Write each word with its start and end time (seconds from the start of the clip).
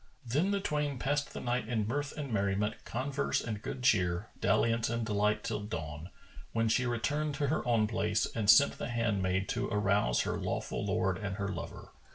Then 0.25 0.49
the 0.49 0.59
twain 0.59 0.97
passed 0.97 1.31
the 1.31 1.39
night 1.39 1.67
in 1.69 1.87
mirth 1.87 2.17
and 2.17 2.33
merriment, 2.33 2.73
converse 2.85 3.39
and 3.39 3.61
good 3.61 3.83
cheer, 3.83 4.29
dalliance 4.39 4.89
and 4.89 5.05
delight 5.05 5.43
till 5.43 5.59
dawn, 5.59 6.09
when 6.53 6.67
she 6.69 6.87
returned 6.87 7.35
to 7.35 7.49
her 7.49 7.63
own 7.67 7.85
place 7.85 8.25
and 8.25 8.49
sent 8.49 8.79
the 8.79 8.89
handmaid 8.89 9.47
to 9.49 9.67
arouse 9.69 10.21
her 10.21 10.39
lawful 10.39 10.83
lord 10.83 11.19
and 11.19 11.35
her 11.35 11.49
lover. 11.49 11.91